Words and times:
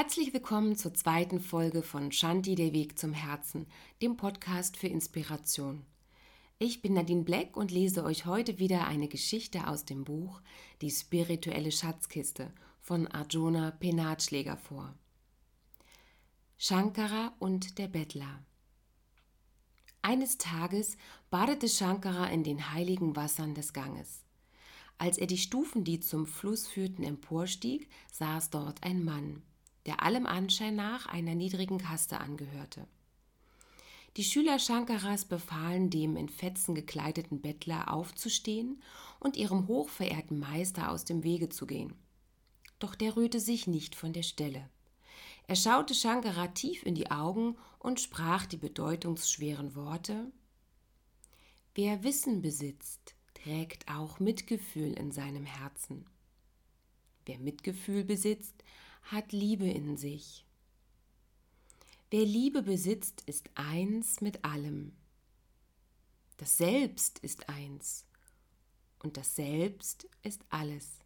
Herzlich 0.00 0.32
willkommen 0.32 0.76
zur 0.76 0.94
zweiten 0.94 1.40
Folge 1.40 1.82
von 1.82 2.12
Shanti, 2.12 2.54
der 2.54 2.72
Weg 2.72 2.96
zum 3.00 3.12
Herzen, 3.12 3.66
dem 4.00 4.16
Podcast 4.16 4.76
für 4.76 4.86
Inspiration. 4.86 5.84
Ich 6.60 6.82
bin 6.82 6.94
Nadine 6.94 7.24
Black 7.24 7.56
und 7.56 7.72
lese 7.72 8.04
euch 8.04 8.24
heute 8.24 8.60
wieder 8.60 8.86
eine 8.86 9.08
Geschichte 9.08 9.66
aus 9.66 9.86
dem 9.86 10.04
Buch 10.04 10.40
Die 10.82 10.92
spirituelle 10.92 11.72
Schatzkiste 11.72 12.52
von 12.80 13.08
Arjuna 13.08 13.72
Penatschläger 13.72 14.56
vor. 14.56 14.94
Shankara 16.58 17.34
und 17.40 17.78
der 17.78 17.88
Bettler. 17.88 18.44
Eines 20.00 20.38
Tages 20.38 20.96
badete 21.28 21.68
Shankara 21.68 22.26
in 22.28 22.44
den 22.44 22.72
heiligen 22.72 23.16
Wassern 23.16 23.56
des 23.56 23.72
Ganges. 23.72 24.22
Als 24.96 25.18
er 25.18 25.26
die 25.26 25.38
Stufen, 25.38 25.82
die 25.82 25.98
zum 25.98 26.24
Fluss 26.24 26.68
führten, 26.68 27.02
emporstieg, 27.02 27.88
saß 28.12 28.50
dort 28.50 28.84
ein 28.84 29.02
Mann 29.02 29.42
der 29.86 30.02
allem 30.02 30.26
Anschein 30.26 30.76
nach 30.76 31.06
einer 31.06 31.34
niedrigen 31.34 31.78
Kaste 31.78 32.20
angehörte. 32.20 32.86
Die 34.16 34.24
Schüler 34.24 34.58
Shankaras 34.58 35.24
befahlen 35.24 35.90
dem 35.90 36.16
in 36.16 36.28
Fetzen 36.28 36.74
gekleideten 36.74 37.40
Bettler 37.40 37.92
aufzustehen 37.92 38.82
und 39.20 39.36
ihrem 39.36 39.68
hochverehrten 39.68 40.38
Meister 40.38 40.90
aus 40.90 41.04
dem 41.04 41.22
Wege 41.22 41.48
zu 41.48 41.66
gehen. 41.66 41.94
Doch 42.78 42.94
der 42.94 43.16
rührte 43.16 43.40
sich 43.40 43.66
nicht 43.66 43.94
von 43.94 44.12
der 44.12 44.22
Stelle. 44.22 44.68
Er 45.46 45.56
schaute 45.56 45.94
Shankara 45.94 46.48
tief 46.48 46.84
in 46.84 46.94
die 46.94 47.10
Augen 47.10 47.56
und 47.78 48.00
sprach 48.00 48.46
die 48.46 48.56
bedeutungsschweren 48.56 49.74
Worte 49.74 50.30
Wer 51.74 52.02
Wissen 52.02 52.42
besitzt, 52.42 53.14
trägt 53.34 53.88
auch 53.88 54.18
Mitgefühl 54.18 54.92
in 54.94 55.12
seinem 55.12 55.46
Herzen. 55.46 56.06
Wer 57.24 57.38
Mitgefühl 57.38 58.02
besitzt, 58.02 58.64
hat 59.10 59.32
Liebe 59.32 59.66
in 59.66 59.96
sich. 59.96 60.44
Wer 62.10 62.26
Liebe 62.26 62.62
besitzt, 62.62 63.22
ist 63.26 63.48
eins 63.54 64.20
mit 64.20 64.44
allem. 64.44 64.92
Das 66.36 66.58
Selbst 66.58 67.18
ist 67.20 67.48
eins 67.48 68.06
und 69.02 69.16
das 69.16 69.34
Selbst 69.34 70.06
ist 70.22 70.44
alles. 70.50 70.98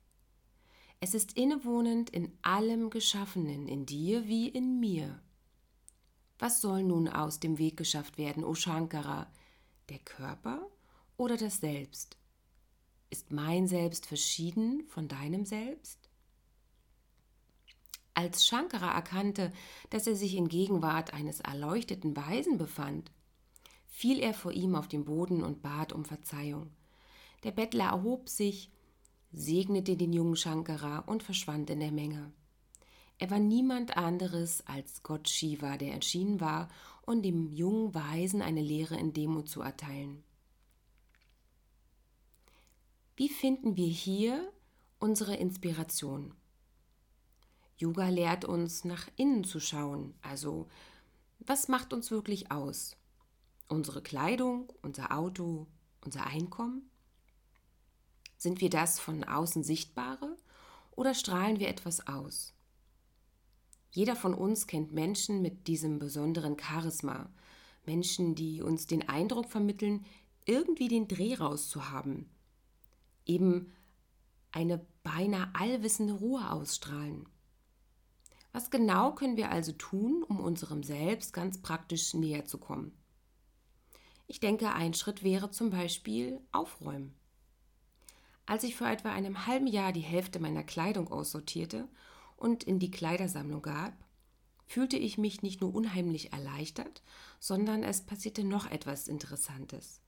Es 0.98 1.14
ist 1.14 1.36
innewohnend 1.36 2.10
in 2.10 2.36
allem 2.42 2.90
Geschaffenen, 2.90 3.68
in 3.68 3.86
dir 3.86 4.26
wie 4.26 4.48
in 4.48 4.80
mir. 4.80 5.22
Was 6.38 6.60
soll 6.60 6.82
nun 6.82 7.08
aus 7.08 7.38
dem 7.38 7.58
Weg 7.58 7.76
geschafft 7.76 8.18
werden, 8.18 8.42
O 8.42 8.54
Shankara? 8.54 9.32
Der 9.88 9.98
Körper 10.00 10.68
oder 11.16 11.36
das 11.36 11.58
Selbst? 11.58 12.16
Ist 13.10 13.30
mein 13.30 13.68
Selbst 13.68 14.06
verschieden 14.06 14.84
von 14.88 15.06
deinem 15.06 15.44
Selbst? 15.44 16.01
Als 18.14 18.46
Shankara 18.46 18.94
erkannte, 18.94 19.52
dass 19.90 20.06
er 20.06 20.16
sich 20.16 20.36
in 20.36 20.48
Gegenwart 20.48 21.14
eines 21.14 21.40
erleuchteten 21.40 22.14
Weisen 22.14 22.58
befand, 22.58 23.10
fiel 23.86 24.18
er 24.18 24.34
vor 24.34 24.52
ihm 24.52 24.74
auf 24.74 24.88
den 24.88 25.04
Boden 25.04 25.42
und 25.42 25.62
bat 25.62 25.92
um 25.92 26.04
Verzeihung. 26.04 26.70
Der 27.44 27.52
Bettler 27.52 27.86
erhob 27.86 28.28
sich, 28.28 28.70
segnete 29.32 29.96
den 29.96 30.12
jungen 30.12 30.36
Shankara 30.36 30.98
und 31.00 31.22
verschwand 31.22 31.70
in 31.70 31.80
der 31.80 31.92
Menge. 31.92 32.32
Er 33.18 33.30
war 33.30 33.38
niemand 33.38 33.96
anderes 33.96 34.66
als 34.66 35.02
Gott 35.02 35.28
Shiva, 35.28 35.76
der 35.78 35.94
erschienen 35.94 36.40
war, 36.40 36.68
um 37.06 37.22
dem 37.22 37.52
jungen 37.52 37.94
Weisen 37.94 38.42
eine 38.42 38.62
Lehre 38.62 38.98
in 38.98 39.12
Demo 39.12 39.42
zu 39.42 39.62
erteilen. 39.62 40.22
Wie 43.16 43.28
finden 43.28 43.76
wir 43.76 43.86
hier 43.86 44.52
unsere 44.98 45.36
Inspiration? 45.36 46.34
Yoga 47.82 48.08
lehrt 48.10 48.44
uns, 48.44 48.84
nach 48.84 49.08
innen 49.16 49.42
zu 49.42 49.58
schauen. 49.58 50.14
Also, 50.22 50.68
was 51.40 51.66
macht 51.66 51.92
uns 51.92 52.12
wirklich 52.12 52.52
aus? 52.52 52.96
Unsere 53.68 54.02
Kleidung, 54.02 54.72
unser 54.82 55.12
Auto, 55.12 55.66
unser 56.04 56.24
Einkommen? 56.24 56.88
Sind 58.36 58.60
wir 58.60 58.70
das 58.70 59.00
von 59.00 59.24
außen 59.24 59.64
Sichtbare 59.64 60.36
oder 60.92 61.12
strahlen 61.12 61.58
wir 61.58 61.68
etwas 61.68 62.06
aus? 62.06 62.54
Jeder 63.90 64.14
von 64.14 64.32
uns 64.32 64.68
kennt 64.68 64.92
Menschen 64.92 65.42
mit 65.42 65.66
diesem 65.66 65.98
besonderen 65.98 66.56
Charisma, 66.58 67.30
Menschen, 67.84 68.36
die 68.36 68.62
uns 68.62 68.86
den 68.86 69.08
Eindruck 69.08 69.50
vermitteln, 69.50 70.06
irgendwie 70.44 70.86
den 70.86 71.08
Dreh 71.08 71.34
rauszuhaben, 71.34 72.30
eben 73.26 73.72
eine 74.52 74.86
beinahe 75.02 75.52
allwissende 75.54 76.12
Ruhe 76.12 76.48
ausstrahlen. 76.48 77.26
Was 78.52 78.70
genau 78.70 79.14
können 79.14 79.36
wir 79.36 79.50
also 79.50 79.72
tun, 79.72 80.22
um 80.22 80.38
unserem 80.38 80.82
Selbst 80.82 81.32
ganz 81.32 81.62
praktisch 81.62 82.12
näher 82.12 82.44
zu 82.44 82.58
kommen? 82.58 82.92
Ich 84.26 84.40
denke, 84.40 84.72
ein 84.72 84.94
Schritt 84.94 85.22
wäre 85.22 85.50
zum 85.50 85.70
Beispiel 85.70 86.40
Aufräumen. 86.52 87.14
Als 88.44 88.64
ich 88.64 88.76
vor 88.76 88.88
etwa 88.88 89.10
einem 89.10 89.46
halben 89.46 89.66
Jahr 89.66 89.92
die 89.92 90.00
Hälfte 90.00 90.38
meiner 90.38 90.64
Kleidung 90.64 91.10
aussortierte 91.10 91.88
und 92.36 92.64
in 92.64 92.78
die 92.78 92.90
Kleidersammlung 92.90 93.62
gab, 93.62 93.94
fühlte 94.66 94.96
ich 94.96 95.18
mich 95.18 95.42
nicht 95.42 95.60
nur 95.60 95.74
unheimlich 95.74 96.32
erleichtert, 96.32 97.02
sondern 97.40 97.82
es 97.82 98.04
passierte 98.04 98.44
noch 98.44 98.70
etwas 98.70 99.08
Interessantes. 99.08 100.00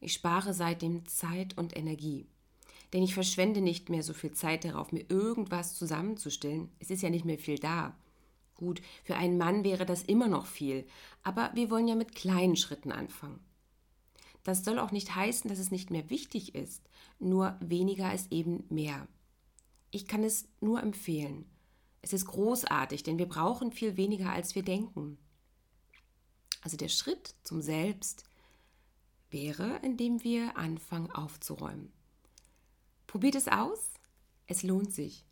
Ich 0.00 0.12
spare 0.12 0.54
seitdem 0.54 1.06
Zeit 1.06 1.56
und 1.56 1.76
Energie 1.76 2.28
denn 2.92 3.02
ich 3.02 3.14
verschwende 3.14 3.60
nicht 3.60 3.88
mehr 3.88 4.02
so 4.02 4.12
viel 4.14 4.32
Zeit 4.32 4.64
darauf, 4.64 4.92
mir 4.92 5.04
irgendwas 5.08 5.74
zusammenzustellen. 5.74 6.70
Es 6.78 6.90
ist 6.90 7.02
ja 7.02 7.10
nicht 7.10 7.24
mehr 7.24 7.38
viel 7.38 7.58
da. 7.58 7.96
Gut, 8.54 8.80
für 9.04 9.16
einen 9.16 9.36
Mann 9.36 9.64
wäre 9.64 9.84
das 9.84 10.02
immer 10.02 10.28
noch 10.28 10.46
viel, 10.46 10.86
aber 11.22 11.50
wir 11.54 11.70
wollen 11.70 11.88
ja 11.88 11.94
mit 11.94 12.14
kleinen 12.14 12.56
Schritten 12.56 12.90
anfangen. 12.90 13.40
Das 14.44 14.64
soll 14.64 14.78
auch 14.78 14.92
nicht 14.92 15.14
heißen, 15.14 15.48
dass 15.50 15.58
es 15.58 15.70
nicht 15.70 15.90
mehr 15.90 16.08
wichtig 16.08 16.54
ist, 16.54 16.88
nur 17.18 17.56
weniger 17.60 18.14
ist 18.14 18.32
eben 18.32 18.64
mehr. 18.68 19.08
Ich 19.90 20.06
kann 20.06 20.22
es 20.22 20.48
nur 20.60 20.82
empfehlen. 20.82 21.44
Es 22.00 22.12
ist 22.12 22.26
großartig, 22.26 23.02
denn 23.02 23.18
wir 23.18 23.26
brauchen 23.26 23.72
viel 23.72 23.96
weniger, 23.96 24.30
als 24.30 24.54
wir 24.54 24.62
denken. 24.62 25.18
Also 26.62 26.76
der 26.76 26.88
Schritt 26.88 27.34
zum 27.42 27.60
Selbst 27.60 28.24
wäre, 29.30 29.80
indem 29.82 30.22
wir 30.22 30.56
anfangen 30.56 31.10
aufzuräumen. 31.10 31.92
Probiert 33.16 33.36
es 33.36 33.48
aus, 33.48 33.78
es 34.46 34.62
lohnt 34.62 34.92
sich. 34.92 35.24